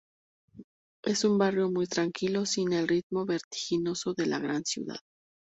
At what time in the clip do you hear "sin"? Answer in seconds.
2.47-2.73